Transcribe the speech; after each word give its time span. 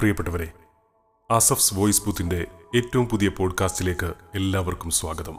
പ്രിയപ്പെട്ടവരെ 0.00 0.52
അസഫ്സ് 1.30 1.74
വോയിസ് 1.74 2.06
ബുത്തിന്റെ 2.06 2.46
ഏറ്റവും 2.76 3.08
പുതിയ 3.08 3.28
പോഡ്കാസ്റ്റിലേക്ക് 3.28 4.14
എല്ലാവർക്കും 4.34 4.90
സ്വാഗതം. 4.90 5.36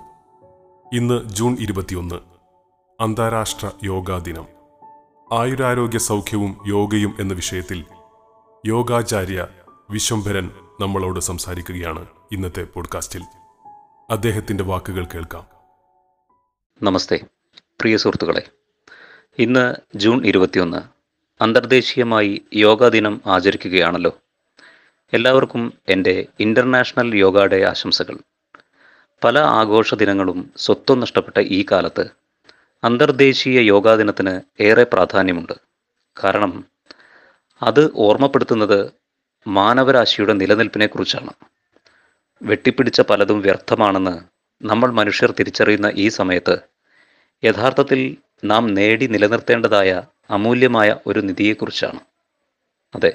ഇന്ന് 0.94 1.26
ജൂൺ 1.26 1.58
ഇരുപത്തിയൊന്ന് 1.60 2.16
അന്താരാഷ്ട്ര 3.02 3.72
യോഗാ 3.84 4.18
ദിനം. 4.18 4.48
ആയുരാരോഗ്യ 5.32 5.98
സൗഖ്യവും 5.98 6.58
യോഗയും 6.68 7.18
എന്ന 7.20 7.34
വിഷയത്തിൽ 7.34 7.86
യോഗാചാര്യ 8.68 9.48
വിശ്വംഭരൻ 9.90 10.52
നമ്മളോട് 10.82 11.20
സംസാരിക്കുകയാണ് 11.20 12.06
ഇന്നത്തെ 12.32 12.64
പോഡ്കാസ്റ്റിൽ. 12.64 13.22
അദ്ദേഹത്തിന്റെ 14.10 14.64
വാക്കുകൾ 14.64 15.06
കേൾക്കാം. 15.06 15.48
നമസ്തേ 16.84 17.20
പ്രിയ 17.80 17.98
സുഹൃത്തുക്കളെ. 17.98 18.50
ഇന്ന് 19.40 19.76
ജൂൺ 19.96 20.26
ഇരുപത്തിയൊന്ന് 20.26 20.82
അന്തർദേശീയമായി 21.44 22.42
യോഗാ 22.54 22.88
ദിനം 22.88 23.22
ആചരിക്കുകയാണല്ലോ. 23.26 24.21
എല്ലാവർക്കും 25.14 25.64
എന്റെ 25.94 26.14
ഇന്റർനാഷണൽ 26.40 27.08
യോഗ 27.22 27.46
ഡേ 27.46 27.58
ആശംസകൾ. 27.70 28.16
പല 29.24 29.40
ആഘോഷ 29.40 29.96
ദിനങ്ങളും 30.02 30.52
സ്വത്വം 30.64 31.00
നഷ്ടപ്പെട്ട 31.00 31.38
ഈ 31.58 31.66
കാലത്ത് 31.72 32.06
അന്തർദേശീയ 32.84 33.60
യോഗാ 33.62 33.96
ദിനത്തിന് 33.96 34.34
ഏറെ 34.68 34.84
പ്രാധാന്യമുണ്ട്. 34.84 35.56
കാരണം 36.18 36.54
അത് 37.62 37.82
ഓർമ്മപ്പെടുത്തുന്നത് 38.06 38.80
മാനവരാശിയുടെ 39.46 40.34
നിലനിൽപ്പിനെക്കുറിച്ചാണ്. 40.34 41.34
വെട്ടിപ്പിടിച്ച 42.42 43.02
പലതും 43.02 43.42
വ്യർത്ഥമാണെന്ന് 43.48 44.16
നമ്മൾ 44.62 44.92
മനുഷ്യർ 44.92 45.32
തിരിച്ചറിയുന്ന 45.32 45.92
ഈ 46.04 46.08
സമയത്ത് 46.20 46.56
യഥാർത്ഥത്തിൽ 47.44 48.02
നാം 48.46 48.74
നേടി 48.78 49.08
നിലനിർത്തേണ്ടതായ 49.08 49.92
അമൂല്യമായ 50.38 50.90
ഒരു 51.08 51.20
നിധിയെക്കുറിച്ചാണ്. 51.20 52.02
അതെ 52.96 53.12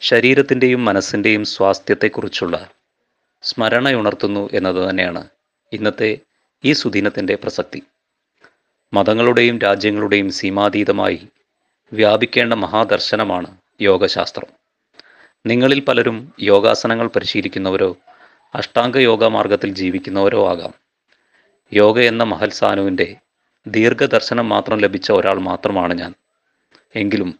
ശരീരത്തിന്റെയും 0.00 0.84
മനസ്സിന്റെയും 0.84 1.44
സ്വാസ്ഥ്യത്തെക്കുറിച്ചുള്ള 1.44 2.70
സ്മരണയുണർത്തുന്നു 3.42 4.50
എന്നത് 4.52 4.90
തന്നെയാണ് 4.90 5.28
ഇന്നത്തെ 5.72 6.18
ഈ 6.64 6.72
സുദിനത്തിന്റെ 6.72 7.34
പ്രസക്തി. 7.34 7.82
മതങ്ങളുടെയും 8.92 9.58
രാജ്യങ്ങളുടെയും 9.58 10.30
സീമാതീതമായി 10.30 11.28
വ്യാപിക്കേണ്ട 11.92 12.52
മഹാദർശനമാണ് 12.52 13.56
യോഗശാസ്ത്രം. 13.80 14.48
നിങ്ങളിൽ 15.46 15.80
പലരും 15.80 16.34
യോഗാസനങ്ങൾ 16.40 17.06
പരിശീലിക്കുന്നവരോ 17.06 17.96
അഷ്ടാംഗ 18.54 18.96
യോഗ 18.98 19.24
മാർഗത്തിൽ 19.24 19.74
ജീവിക്കുന്നവരോ 19.74 20.48
ആകാം. 20.48 20.72
യോഗ 21.72 22.00
എന്ന 22.00 22.22
മഹൽ 22.22 22.50
സാനുവിന്റെ 22.50 23.16
ദീർഘദർശനം 23.66 24.48
മാത്രം 24.48 24.78
ലഭിച്ച 24.78 25.12
ഒരാൾ 25.12 25.38
മാത്രമാണ് 25.38 25.94
ഞാൻ. 25.94 26.14
എങ്കിലും 26.94 27.38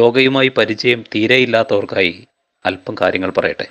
യോഗയുമായി 0.00 0.48
പരിചയം 0.48 1.00
തീരെയില്ലാത്തവർക്കായി 1.14 2.12
അല്പം 2.66 2.94
കാര്യങ്ങൾ 3.00 3.30
പറയട്ടെ. 3.38 3.66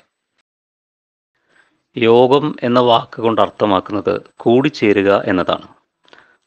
യോഗം 1.98 2.46
എന്ന 2.64 2.80
വാക്ക് 2.80 3.20
കൊണ്ട് 3.22 3.42
അർത്ഥമാക്കുന്നത് 3.42 4.14
കൂടിച്ചേരുക 4.38 5.12
എന്നതാണ്. 5.28 5.68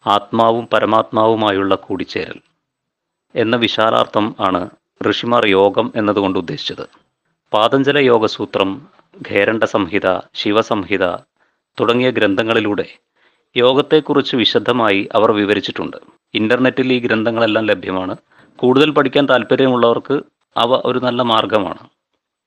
ആത്മാവും 0.07 0.65
പരമാത്മാവുമായുള്ള 0.73 1.75
കൂടിച്ചേരൽ 1.87 2.39
എന്ന 3.35 3.57
വിശാലാർത്ഥം 3.57 4.27
ആണ് 4.41 4.63
ഋഷിമാർ 5.11 5.47
യോഗം 5.47 5.93
എന്നതുകൊണ്ട് 5.97 6.39
ഉദ്ദേശിച്ചത്. 6.39 6.87
പാതഞ്ജല 7.53 7.99
യോഗസൂത്രം 7.99 8.71
ഖേരണ്ട 9.29 9.65
സംഹിത 9.65 10.07
ശിവസംഹിത 10.35 11.05
തുടങ്ങിയ 11.79 12.11
ഗ്രന്ഥങ്ങളിലൂടെ 12.11 12.87
യോഗത്തെക്കുറിച്ച് 13.57 14.37
വിശദമായി 14.37 15.09
അവർ 15.15 15.33
വിവരിച്ചിട്ടുണ്ട്. 15.33 15.99
ഇന്റർനെറ്റിൽ 16.35 16.93
ഈ 16.93 17.01
ഗ്രന്ഥങ്ങളെല്ലാം 17.01 17.65
ലഭ്യമാണ്. 17.73 18.15
കൂടുതൽ 18.59 18.91
പഠിക്കാൻ 18.91 19.29
താല്പര്യമുള്ളവർക്ക് 19.29 20.17
അവ 20.57 20.73
ഒരു 20.85 20.99
നല്ല 20.99 21.23
മാർഗമാണ്. 21.23 21.83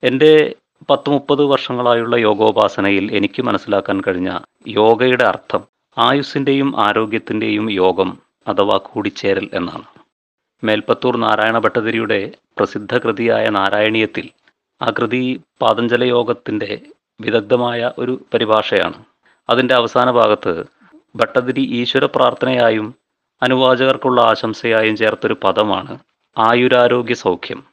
എന്റെ 0.03 0.55
പത്ത് 0.89 1.09
മുപ്പത് 1.09 1.43
വർഷങ്ങളായുള്ള 1.43 2.15
യോഗോപാസനയിൽ 2.15 3.05
എനിക്ക് 3.17 3.41
മനസ്സിലാക്കാൻ 3.41 4.01
കഴിഞ്ഞ 4.07 4.31
യോഗയുടെ 4.67 5.23
അർത്ഥം 5.23 5.61
ആയുസ്സിന്റെയും 5.97 6.79
ആരോഗ്യത്തിന്റെയും 6.79 7.71
യോഗം 7.71 8.09
അഥവാ 8.47 8.77
കൂടിച്ചേരൽ 8.77 9.49
എന്നാണ്. 9.53 9.87
മേൽപ്പത്തൂർ 10.63 11.17
നാരായണ 11.17 11.57
ഭട്ടതിരിയുടെ 11.57 12.31
പ്രസിദ്ധ 12.57 12.97
കൃതിയായ 12.97 13.49
നാരായണീയത്തിൽ 13.49 14.29
ആ 14.81 14.87
കൃതി 14.97 15.21
പാതഞ്ജല 15.61 16.03
യോഗത്തിന്റെ 16.03 16.81
വിദഗ്ധമായ 17.21 17.91
ഒരു 17.99 18.13
പരിഭാഷയാണ്. 18.33 18.97
അതിന്റെ 19.49 19.75
അവസാന 19.75 20.11
ഭാഗത്ത് 20.11 20.53
ഭട്ടതിരി 21.15 21.63
ഈശ്വര 21.79 22.05
പ്രാർത്ഥനയായും 22.05 22.87
അനുവാചകർക്കുള്ള 23.43 24.21
ആശംസയായും 24.21 24.97
ചേർത്തൊരു 24.97 25.37
പദമാണ് 25.43 25.97
ആയുരാരോഗ്യ 26.37 27.13
സൗഖ്യം. 27.13 27.63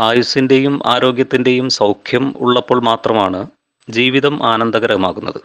ആയുസ്സിന്റെയും 0.00 0.80
ആരോഗ്യത്തിന്റെയും 0.86 1.68
സൗഖ്യം 1.68 2.34
ഉള്ളപ്പോൾ 2.36 2.82
മാത്രമാണ് 2.82 3.46
ജീവിതം 3.90 4.46
ആനന്ദകരമാകുന്നത്. 4.46 5.40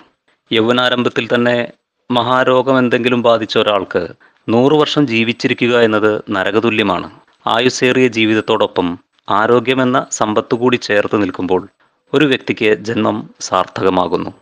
യൗവനാരംഭത്തിൽ 0.51 1.29
തന്നെ 1.35 1.71
മഹാരോഗം 2.11 2.77
എന്തെങ്കിലും 2.77 3.21
ബാധിച്ച 3.21 3.57
ഒരാൾക്ക് 3.57 4.07
നൂറു 4.49 4.75
വർഷം 4.75 5.07
ജീവിച്ചിരിക്കുക 5.07 5.81
എന്നത് 5.81 6.21
നരകതുല്യമാണ്. 6.29 7.11
ആയുസ്സേറിയ 7.47 8.07
ജീവിതത്തോടൊപ്പം 8.07 8.99
ആരോഗ്യമെന്ന 9.29 10.05
സമ്പത്ത് 10.11 10.55
കൂടി 10.55 10.75
ചേർത്ത് 10.75 11.21
നിൽക്കുമ്പോൾ 11.21 11.67
ഒരു 12.13 12.25
വ്യക്തിക്ക് 12.25 12.75
ജന്മം 12.75 13.29
സാർത്ഥകമാകുന്നു. 13.39 14.33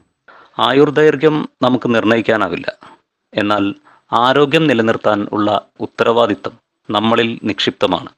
ആയുർദൈർഘ്യം 0.59 1.49
നമുക്ക് 1.61 1.95
നിർണയിക്കാനാവില്ല. 1.95 2.73
എന്നാൽ 3.33 3.75
ആരോഗ്യം 4.13 4.67
നിലനിർത്താൻ 4.67 5.27
ഉള്ള 5.31 5.61
ഉത്തരവാദിത്തം 5.79 6.51
നമ്മളിൽ 6.89 7.39
നിക്ഷിപ്തമാണ്. 7.43 8.09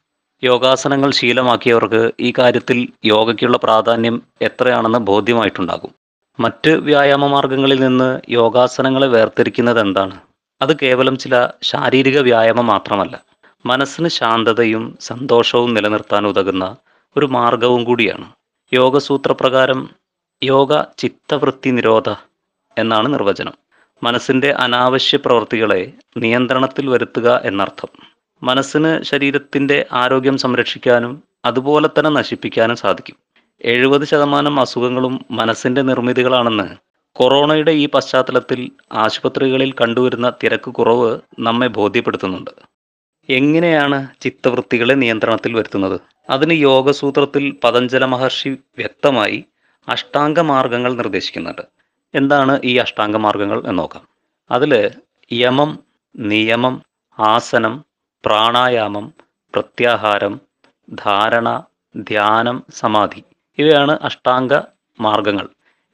യോഗാസനങ്ങൾ 0.44 1.12
ശീലമാക്കിയവർക്ക് 1.12 2.12
ഈ 2.20 2.34
കാര്യത്തിൽ 2.38 2.88
യോഗയ്ക്കുള്ള 3.06 3.58
പ്രാധാന്യം 3.58 4.22
എത്രയാണെന്ന് 4.42 5.00
ബോധ്യമായിട്ടുണ്ടാകും. 5.00 5.92
മറ്റ് 6.40 6.70
വ്യായാമ 6.70 7.28
മാർഗങ്ങളിൽ 7.28 7.80
നിന്ന് 7.80 8.22
യോഗാസനങ്ങളെ 8.30 9.08
വേർതിരിക്കുന്നത് 9.08 9.80
എന്താണ്? 9.80 10.16
അത് 10.62 10.78
കേവലം 10.82 11.18
ചില 11.18 11.50
ശാരീരിക 11.62 12.20
വ്യായാമം 12.20 12.68
മാത്രമല്ല 12.68 13.24
മനസ്സിന് 13.66 14.08
ശാന്തതയും 14.08 14.98
സന്തോഷവും 15.02 15.74
നിലനിർത്താൻ 15.74 16.28
ഉതകുന്ന 16.28 16.76
ഒരു 17.18 17.26
മാർഗവും 17.26 17.84
കൂടിയാണ്. 17.84 18.26
യോഗസൂത്രപ്രകാരം 18.74 19.90
യോഗ 20.44 20.82
ചിത്തവൃത്തി 20.98 21.70
നിരോധ 21.70 22.10
എന്നാണ് 22.78 23.14
നിർവചനം. 23.14 23.63
മനസ്സിന്റെ 24.06 24.50
അനാവശ്യ 24.52 25.18
പ്രവൃത്തികളെ 25.18 25.82
നിയന്ത്രണത്തിൽ 26.18 26.90
വരുത്തുക 26.90 27.42
എന്നർത്ഥം. 27.46 27.92
മനസ്സിന് 28.44 29.04
ശരീരത്തിന്റെ 29.04 29.86
ആരോഗ്യം 29.92 30.38
സംരക്ഷിക്കാനും 30.38 31.24
അതുപോലെ 31.46 31.88
തന്നെ 31.88 32.10
നശിപ്പിക്കാനും 32.10 32.76
സാധിക്കും. 32.76 33.18
എഴുപത് 33.62 34.06
ശതമാനം 34.06 34.60
അസുഖങ്ങളും 34.60 35.26
മനസ്സിന്റെ 35.32 35.82
നിർമ്മിതികളാണെന്ന് 35.82 36.68
കൊറോണയുടെ 37.16 37.72
ഈ 37.72 37.90
പശ്ചാത്തലത്തിൽ 37.94 38.72
ആശുപത്രികളിൽ 38.94 39.72
കണ്ടുവരുന്ന 39.82 40.34
തിരക്ക് 40.44 40.72
കുറവ് 40.72 41.20
നമ്മെ 41.40 41.68
ബോധ്യപ്പെടുത്തുന്നുണ്ട്. 41.68 42.52
എങ്ങനെയാണ് 43.30 44.08
ചിത്തവൃത്തികളെ 44.22 44.94
നിയന്ത്രണത്തിൽ 44.94 45.54
വരുത്തുന്നത്? 45.54 46.02
അതിന് 46.30 46.54
യോഗസൂത്രത്തിൽ 46.54 47.54
പതഞ്ജല 47.64 48.06
മഹർഷി 48.06 48.50
വ്യക്തമായി 48.50 49.46
അഷ്ടാംഗ 49.88 50.40
മാർഗങ്ങൾ 50.40 50.94
നിർദ്ദേശിക്കുന്നുണ്ട്. 50.94 51.73
എന്താണ് 52.16 52.60
ഈ 52.64 52.78
അഷ്ടാംഗ 52.78 53.16
മാർഗങ്ങൾ 53.16 53.60
എന്ന് 53.60 53.80
നോക്കാം. 53.80 54.08
അതിൽ 54.52 54.92
യമം 55.32 55.80
നിയമം 56.16 56.82
ആസനം 57.20 57.86
പ്രാണായാമം 58.26 59.14
പ്രത്യാഹാരം 59.54 60.42
ധാരണ 60.94 61.64
ധ്യാനം 61.96 62.64
സമാധി. 62.80 63.24
ഇവയാണ് 63.58 64.00
അഷ്ടാംഗ 64.02 64.54
മാർഗങ്ങൾ. 65.00 65.48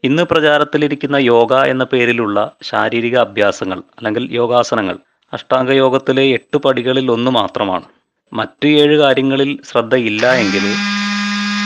ഇന്ന് 0.03 0.24
പ്രചാരത്തിലിരിക്കുന്ന 0.24 1.16
യോഗ 1.16 1.53
എന്ന 1.53 1.84
പേരിലുള്ള 1.84 2.52
ശാരീരിക 2.63 3.18
അഭ്യാസങ്ങൾ 3.18 3.79
അല്ലെങ്കിൽ 3.79 4.28
യോഗാസനങ്ങൾ 4.31 4.97
അഷ്ടാംഗ 5.34 5.72
യോഗത്തിലെ 5.72 6.24
എട്ട് 6.24 6.58
പടികളിൽ 6.58 7.12
ഒന്ന് 7.12 7.31
മാത്രമാണ്. 7.31 7.84
മറ്റു 8.34 8.68
ഏഴ് 8.68 8.97
കാര്യങ്ങളിൽ 8.97 9.59
ശ്രദ്ധയില്ല 9.63 10.34
എങ്കിൽ 10.34 10.66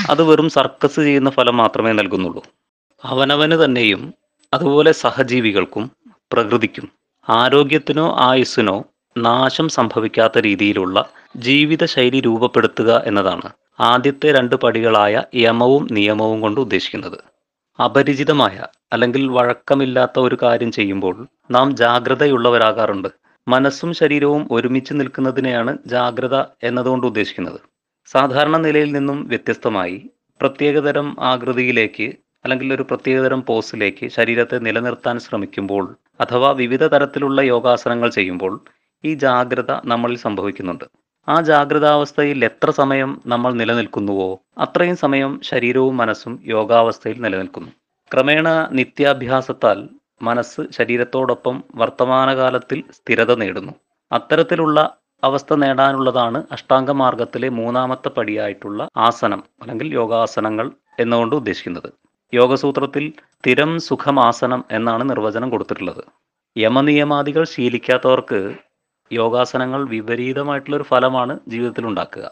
അത് 0.10 0.24
വെറും 0.24 0.50
സർക്കസ് 0.50 0.96
ചെയ്യുന്ന 0.96 1.30
ഫലം 1.30 1.58
മാത്രമേ 1.58 1.92
നൽകുന്നുള്ളൂ. 1.92 2.44
അവനവന് 3.04 3.66
തന്നെയും 3.66 4.14
അതുപോലെ 4.54 4.92
സഹജീവികൾക്കും 4.92 5.92
പ്രകൃതിക്കും 6.32 6.90
ആരോഗ്യത്തിനോ 7.30 8.16
ആയുസ്സിനോ 8.20 8.84
നാശം 9.18 9.68
സംഭവിക്കാത്ത 9.70 10.40
രീതിയിലുള്ള 10.40 11.10
ജീവിതശൈലി 11.38 12.20
രൂപപ്പെടുത്തുക 12.20 13.04
എന്നതാണ് 13.06 13.50
ആദ്യത്തെ 13.80 14.32
രണ്ട് 14.32 14.56
പടികളായ 14.56 15.24
യമവും 15.36 15.88
നിയമവും 15.92 16.42
കൊണ്ട് 16.42 16.62
ഉദ്ദേശിക്കുന്നത്. 16.62 17.20
അപരിചിതമായ 17.84 18.66
അല്ലെങ്കിൽ 18.94 19.28
വഴക്കമില്ലാത്ത 19.28 20.20
ഒരു 20.20 20.38
കാര്യം 20.44 20.72
ചെയ്യുമ്പോൾ 20.72 21.28
നാം 21.52 21.76
ജാഗ്രതയുള്ളവരാകാറുണ്ട്. 21.76 23.08
മനസ്സും 23.48 23.94
ശരീരവും 23.94 24.48
ഒരുമിച്ച് 24.52 24.94
നിൽക്കുന്നതിനെയാണ് 24.94 25.78
ജാഗ്രത 25.86 26.36
എന്നതുകൊണ്ട് 26.64 27.08
ഉദ്ദേശിക്കുന്നത്. 27.08 27.60
സാധാരണ 28.06 28.58
നിലയിൽ 28.58 28.92
നിന്നും 28.92 29.28
വ്യത്യസ്തമായി 29.28 30.10
പ്രത്യേകതരം 30.42 31.16
ആകൃതിയിലേക്ക് 31.20 32.14
അല്ലെങ്കിൽ 32.46 32.74
ഒരു 32.74 32.84
പ്രത്യേകതരം 32.84 33.42
പോസിലേക്ക് 33.50 34.08
ശരീരത്തെ 34.08 34.58
നിലനിർത്താൻ 34.58 35.20
ശ്രമിക്കുമ്പോൾ 35.20 35.96
അഥവാ 36.22 36.52
വിവിധ 36.52 36.84
തരത്തിലുള്ള 36.84 37.42
യോഗാസനങ്ങൾ 37.42 38.10
ചെയ്യുമ്പോൾ 38.10 38.54
ഈ 39.04 39.14
ജാഗ്രത 39.16 39.72
നമ്മളിൽ 39.86 40.18
സംഭവിക്കുന്നുണ്ട്. 40.18 40.86
ആ 41.28 41.42
ജാഗ്രതാവസ്ഥയിൽ 41.42 42.46
എത്ര 42.46 42.70
സമയം 42.72 43.22
നമ്മൾ 43.26 43.54
നിലനിൽക്കുന്നുവോ 43.54 44.30
അത്രയും 44.58 44.96
സമയം 44.96 45.42
ശരീരവും 45.44 45.98
മനസ്സും 45.98 46.34
യോഗാവസ്ഥയിൽ 46.46 47.22
നിലനിൽക്കുന്നു. 47.22 47.72
ക്രമേണ 48.12 48.48
നിത്യാഭ്യാസത്താൽ 48.72 49.90
മനസ്സ് 50.22 50.62
ശരീരത്തോടൊപ്പം 50.78 51.64
വർത്തമാനകാലത്തിൽ 51.76 52.84
സ്ഥിരത 52.92 53.34
നേടുന്നു. 53.36 53.74
അത്തരത്തിലുള്ള 54.12 54.80
അവസ്ഥ 55.24 55.54
നേടാനുള്ളതാണ് 55.54 56.40
അഷ്ടാംഗ 56.52 56.92
മാർഗത്തിലെ 56.92 57.50
മൂന്നാമത്തെ 57.50 58.10
പടിയായിട്ടുള്ള 58.10 58.88
ആസനം 58.98 59.44
അല്ലെങ്കിൽ 59.62 59.94
യോഗാസനങ്ങൾ 59.94 60.72
എന്നുകൊണ്ട് 61.00 61.36
ഉദ്ദേശിക്കുന്നത്. 61.36 61.90
യോഗസൂത്രത്തിൽ 62.34 63.06
സ്ഥിരം 63.36 63.72
സുഖമാസനം 63.88 64.62
എന്നാണ് 64.72 65.04
നിർവചനം 65.10 65.50
കൊടുത്തിട്ടുള്ളത്. 65.50 66.04
യമനിയമാദികൾ 66.56 67.44
ശീലിക്കാത്തവർക്ക് 67.54 68.40
യോഗാസനങ്ങൾ 69.12 69.82
വിപരീതമായിട്ടുള്ള 69.94 70.76
ഒരു 70.78 70.86
ഫലമാണ് 70.92 71.34
ജീവിതത്തിൽ 71.52 71.86
ഉണ്ടാക്കുക 71.86 72.26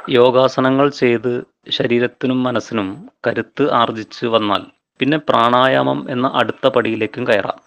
യോഗാസനങ്ങൾ 0.00 0.86
ചെയ്ത് 1.00 1.32
ശരീരത്തിനും 1.70 2.38
മനസ്സിനും 2.46 2.88
കരുത്ത് 3.26 3.64
ആർജിച്ച് 3.80 4.26
വന്നാൽ 4.26 4.62
പിന്നെ 5.00 5.18
പ്രാണായാമം 5.28 5.98
എന്ന 6.10 6.26
അടുത്ത 6.40 6.68
പടിയിലേക്കും 6.68 7.24
കയറാം. 7.30 7.58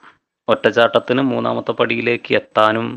ഒറ്റച്ചാട്ടത്തിന് 0.47 1.21
മൂന്നാമത്തെ 1.31 1.73
പടിയിലേക്ക് 1.79 2.31
എത്താനും 2.39 2.87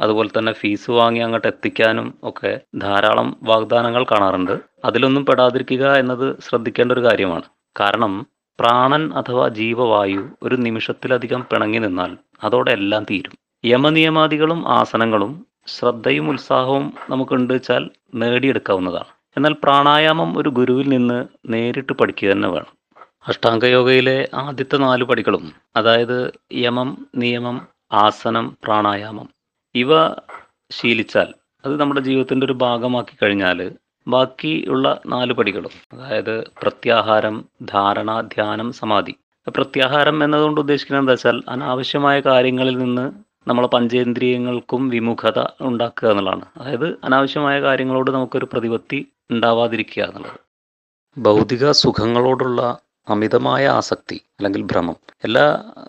അതുപോലെ 0.00 0.30
തന്നെ 0.38 0.52
ഫീസ് 0.52 0.90
വാങ്ങി 0.90 1.20
അങ്ങോട്ട് 1.26 1.48
എത്തിക്കാനും 1.52 2.08
ഒക്കെ 2.22 2.52
ധാരാളം 2.84 3.28
വാഗ്ദാനങ്ങൾ 3.50 4.02
കാണാറുണ്ട്. 4.12 4.54
അതിലൊന്നും 4.84 5.24
പെടാതിരിക്കുക 5.28 5.84
എന്നത് 6.02 6.26
ശ്രദ്ധിക്കേണ്ട 6.46 6.92
ഒരു 6.92 7.04
കാര്യമാണ്. 7.06 7.46
കാരണം 7.80 8.12
പ്രാണൻ 8.58 9.12
അഥവാ 9.12 9.48
ജീവവായു 9.48 10.30
ഒരു 10.42 10.56
നിമിഷത്തിലധികം 10.56 11.46
പിണങ്ങി 11.50 11.78
നിന്നാൽ 11.78 12.12
അതോടെ 12.44 12.70
എല്ലാം 12.70 13.04
തീരും. 13.10 13.34
യമനിയമാദികളും 13.64 14.68
ആസനങ്ങളും 14.68 15.32
ശ്രദ്ധയും 15.66 16.30
ഉത്സാഹവും 16.30 16.92
നമുക്കുണ്ട് 17.10 17.54
വെച്ചാൽ 17.54 17.82
നേടിയെടുക്കാവുന്നതാണ്. 18.14 19.10
എന്നാൽ 19.36 19.54
പ്രാണായാമം 19.62 20.38
ഒരു 20.38 20.48
ഗുരുവിൽ 20.48 20.88
നിന്ന് 20.88 21.18
നേരിട്ട് 21.48 21.92
പഠിക്കുക 21.92 22.32
തന്നെ 22.32 22.48
വേണം. 22.48 22.72
അഷ്ടാംഗയോഗയിലെ 23.28 24.28
ആദ്യത്തെ 24.34 24.76
നാല് 24.76 25.04
പടികളും 25.04 25.44
അതായത് 25.76 26.18
യമം 26.56 26.90
നിയമം 27.16 27.56
ആസനം 27.92 28.56
പ്രാണായാമം 28.64 29.28
ഇവ 29.74 29.90
ശീലിച്ചാൽ 30.70 31.28
അത് 31.64 31.80
നമ്മുടെ 31.80 32.00
ജീവിതത്തിന്റെ 32.00 32.46
ഒരു 32.46 32.52
ഭാഗമാക്കി 32.52 33.16
കഴിഞ്ഞാൽ 33.22 33.58
ബാക്കിയുള്ള 34.06 35.00
നാല് 35.06 35.32
പടികളും 35.32 35.70
അതായത് 35.92 36.44
പ്രത്യാഹാരം 36.62 37.44
ധാരണ 37.62 38.20
ധ്യാനം 38.20 38.72
സമാധി. 38.72 39.14
പ്രത്യാഹാരം 39.46 40.24
എന്നതുകൊണ്ട് 40.24 40.60
ഉദ്ദേശിക്കുന്നത് 40.60 41.02
എന്താ 41.02 41.12
വെച്ചാൽ 41.12 41.42
അനാവശ്യമായ 41.48 42.20
കാര്യങ്ങളിൽ 42.20 42.78
നിന്ന് 42.78 43.12
നമ്മളെ 43.48 43.68
പഞ്ചേന്ദ്രിയങ്ങൾക്കും 43.68 44.88
വിമുഖത 44.88 45.44
ഉണ്ടാക്കുക 45.60 46.08
എന്നുള്ളതാണ്. 46.08 46.44
അതായത് 46.56 46.88
അനാവശ്യമായ 47.04 47.60
കാര്യങ്ങളോട് 47.60 48.10
നമുക്കൊരു 48.10 48.48
പ്രതിപത്തി 48.52 49.08
ഉണ്ടാവാതിരിക്കുക 49.30 50.02
എന്നുള്ളത്. 50.02 50.38
ഭൗതിക 51.18 51.70
സുഖങ്ങളോടുള്ള 51.70 52.78
അമിതമായ 53.08 53.68
ആസക്തി 53.68 54.14
അല്ലെങ്കിൽ 54.14 54.62
ഭ്രമം. 54.62 54.96
എല്ലാ 55.24 55.44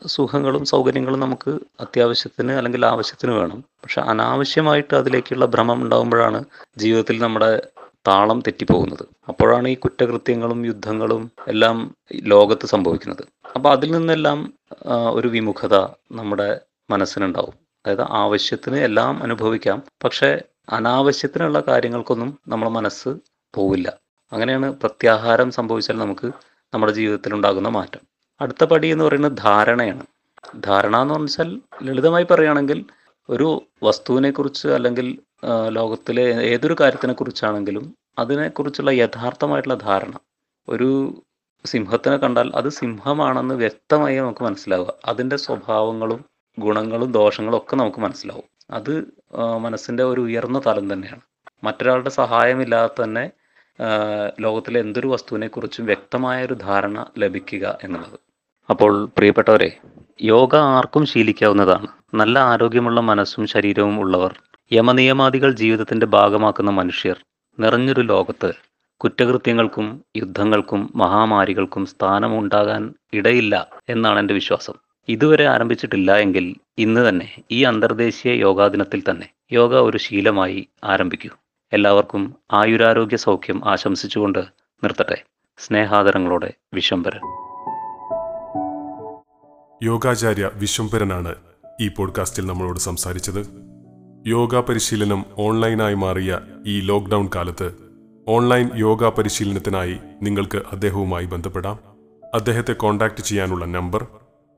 സുഖങ്ങളും 0.06 0.66
സൗകര്യങ്ങളും 0.66 1.20
നമുക്ക് 1.20 1.50
അത്യാവശ്യത്തിന് 1.80 2.52
അല്ലെങ്കിൽ 2.52 2.86
ആവശ്യത്തിന് 2.86 3.32
വേണം. 3.32 3.60
പക്ഷെ 3.84 4.02
അനാവശ്യമായിട്ട് 4.02 4.96
അതിലേക്കുള്ള 4.96 5.46
ഭ്രമം 5.46 5.82
ഉണ്ടാകുമ്പോഴാണ് 5.84 6.44
ജീവിതത്തിൽ 6.78 7.20
നമ്മുടെ 7.22 7.62
താളം 8.08 8.40
തെറ്റിപ്പോകുന്നത്. 8.40 9.06
അപ്പോഴാണ് 9.28 9.68
ഈ 9.68 9.76
കുറ്റകൃത്യങ്ങളും 9.76 10.66
യുദ്ധങ്ങളും 10.66 11.32
എല്ലാം 11.48 11.96
ലോകത്ത് 12.14 12.66
സംഭവിക്കുന്നത്. 12.66 13.24
അപ്പോൾ 13.56 13.72
അതിൽ 13.72 13.92
നിന്നെല്ലാം 13.92 14.54
ഒരു 15.12 15.28
വിമുഖത 15.28 15.76
നമ്മുടെ 16.12 16.62
മനസ്സിനുണ്ടാവും. 16.90 17.54
അതായത് 17.86 18.06
ആവശ്യത്തിന് 18.12 18.76
എല്ലാം 18.76 19.24
അനുഭവിക്കാം 19.24 19.82
പക്ഷേ 20.04 20.42
അനാവശ്യത്തിനുള്ള 20.70 21.64
കാര്യങ്ങൾക്കൊന്നും 21.68 22.40
നമ്മുടെ 22.48 22.72
മനസ്സ് 22.72 23.10
പോവില്ല. 23.56 23.94
അങ്ങനെയാണ് 24.34 24.74
പ്രത്യാഹാരം 24.74 25.52
സംഭവിച്ചാൽ 25.52 25.98
നമുക്ക് 25.98 26.28
നമ്മുടെ 26.74 26.92
ജീവിതത്തിൽ 26.92 27.34
ഉണ്ടാകുന്ന 27.34 27.70
മാറ്റം. 27.70 28.00
അടുത്ത 28.42 28.64
പടി 28.64 28.88
എന്ന് 28.88 29.04
പറയുന്നത് 29.04 29.38
ധാരണയാണ്. 29.38 30.06
ധാരണ 30.66 30.98
എന്ന് 30.98 31.14
പറഞ്ഞാൽ 31.14 31.62
ലളിതമായി 31.84 32.26
പറയുകയാണെങ്കിൽ 32.32 32.86
ഒരു 33.30 33.64
വസ്തുവിനെക്കുറിച്ച് 33.84 34.68
അല്ലെങ്കിൽ 34.68 35.08
ലോകത്തിലെ 35.70 36.24
ഏതൊരു 36.44 36.76
കാര്യത്തിനെ 36.82 37.14
കുറിച്ചാണെങ്കിലും 37.14 37.96
അതിനെക്കുറിച്ചുള്ള 38.20 38.92
യഥാർത്ഥമായിട്ടുള്ള 38.92 39.76
ധാരണ. 39.76 40.14
ഒരു 40.70 40.90
സിംഹത്തിനെ 41.66 42.18
കണ്ടാൽ 42.18 42.52
അത് 42.56 42.70
സിംഹമാണെന്ന് 42.70 43.56
വ്യക്തമായി 43.56 44.20
നമുക്ക് 44.20 44.44
മനസ്സിലാവുക. 44.44 44.94
അതിന്റെ 45.06 45.38
സ്വഭാവങ്ങളും 45.38 46.26
ഗുണങ്ങളും 46.60 47.12
ദോഷങ്ങളും 47.12 47.58
ഒക്കെ 47.58 47.76
നമുക്ക് 47.76 47.98
മനസ്സിലാവും. 47.98 48.48
അത് 48.72 48.94
മനസ്സിന്റെ 49.60 50.04
ഒരു 50.04 50.22
ഉയർന്ന 50.22 50.62
തലം 50.68 50.94
തന്നെയാണ്. 50.94 51.22
മറ്റൊരാളുടെ 51.64 52.10
സഹായമില്ലാതെ 52.10 53.04
തന്നെ 53.04 53.32
ലോകത്തിലെ 54.40 54.80
എന്തൊരു 54.80 55.08
വസ്തുവിനെക്കുറിച്ചും 55.08 55.86
വ്യക്തമായ 55.86 56.46
ഒരു 56.46 56.54
ധാരണ 56.54 57.06
ലഭിക്കുക 57.18 57.78
എന്നുള്ളത്. 57.84 58.20
അപ്പോൾ 58.70 59.06
പ്രിയപ്പെട്ടവരെ 59.18 59.70
യോഗ 60.22 60.56
ആർക്കും 60.56 61.06
ശീലിക്കാവുന്നതാണ്. 61.06 61.88
നല്ല 62.14 62.40
ആരോഗ്യമുള്ള 62.40 63.00
മനസ്സും 63.02 63.48
ശരീരവും 63.48 64.00
ഉള്ളവർ 64.00 64.34
യമനിയമാദികൾ 64.72 65.52
ജീവിതത്തിന്റെ 65.52 66.06
ഭാഗമാക്കുന്ന 66.06 66.72
മനുഷ്യർ 66.72 67.16
നിറഞ്ഞൊരു 67.60 68.02
ലോകത്ത് 68.02 68.54
കുറ്റകൃത്യങ്ങൾക്കും 68.98 70.06
യുദ്ധങ്ങൾക്കും 70.18 70.94
മഹാമാരികൾക്കും 70.96 71.86
സ്ഥാനമുണ്ടാകാൻ 71.86 72.94
ഇടയില്ല 73.14 73.68
എന്നാണ് 73.90 74.20
എന്റെ 74.20 74.34
വിശ്വാസം. 74.34 74.74
ഇതുവരെ 75.10 75.48
ആരംഭിച്ചിട്ടില്ല 75.48 76.18
എങ്കിൽ 76.18 76.56
ഇന്ന് 76.78 77.10
തന്നെ 77.10 77.44
ഈ 77.52 77.64
അന്തർദേശീയ 77.64 78.34
യോഗാ 78.34 78.68
ദിനത്തിൽ 78.68 79.04
തന്നെ 79.10 79.30
യോഗ 79.52 79.76
ഒരു 79.76 79.98
ശീലമായി 79.98 80.68
ആരംഭിക്കൂ. 80.84 81.30
എല്ലാവർക്കും 81.74 82.36
ആയുരാരോഗ്യ 82.54 83.18
സൗഖ്യം 83.18 83.62
ആശംസിച്ചുകൊണ്ട് 83.66 84.40
നിർത്തട്ടെ. 84.84 85.24
സ്നേഹാദരങ്ങളോടെ 85.58 86.54
വിശ്വംഭരൻ. 86.74 87.22
യോഗാചാര്യ 89.84 90.50
വിശ്വംഭരനാണ് 90.54 91.36
ഈ 91.82 91.88
പോഡ്കാസ്റ്റിൽ 91.88 92.46
നമ്മളോട് 92.46 92.80
സംസാരിച്ചത്. 92.80 93.67
യോഗ 94.28 94.56
പരിശീലനം 94.56 95.26
ഓൺലൈനായി 95.38 95.94
മാറിയ 95.94 96.40
ഈ 96.66 96.80
ലോക്ക്ഡൗൺ 96.80 97.30
കാലത്ത് 97.36 97.72
ഓൺലൈൻ 98.28 98.70
യോഗ 98.76 99.06
പരിശീലനത്തിനായി 99.06 99.98
നിങ്ങൾക്ക് 100.22 100.62
അദ്ദേഹവുമായി 100.72 101.26
ബന്ധപ്പെടാം. 101.26 101.80
അദ്ദേഹത്തെ 102.34 102.74
കോൺടാക്ട് 102.74 103.22
ചെയ്യാനുള്ള 103.22 103.66
number 103.66 104.08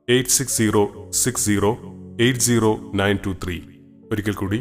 eight 0.09 0.29
six 0.29 0.57
zero 0.57 1.09
six 1.09 1.45
zero 1.45 1.77
eight 2.21 2.39
zero 2.39 2.91
nine 2.95 3.19
two 3.25 3.35
three. 3.43 3.59
ഒരിക്കൽ 4.11 4.33
കൂടി 4.33 4.57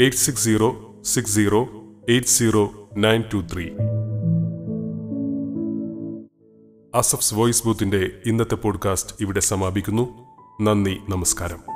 eight 0.00 0.16
six 0.16 0.44
zero 0.44 1.00
six 1.04 1.34
zero 1.34 1.62
eight 2.08 2.28
zero 2.28 2.88
nine 2.96 3.24
two 3.34 3.46
three. 3.54 3.68
അസഫ്സ് 6.94 7.34
voice 7.34 7.66
ബൂത്തിന്റെ 7.66 8.10
ഇന്നത്തെ 8.26 8.54
പോഡ്കാസ്റ്റ് 8.54 9.16
ഇവിടെ 9.20 9.40
സമാപിക്കുന്നു. 9.40 10.08
നന്ദി 10.62 10.98
നമസ്കാരം. 11.08 11.69